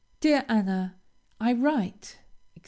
[0.19, 0.95] DEAR ANNA:
[1.39, 2.19] I write, etc.